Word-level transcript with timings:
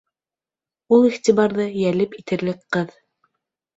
Ул 0.97 1.05
иғтибарҙы 1.11 1.67
йәлеп 1.85 2.17
итерлек 2.23 2.67
ҡыҙ. 2.77 3.01